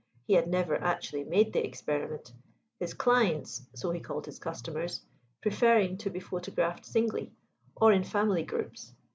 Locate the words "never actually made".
0.47-1.53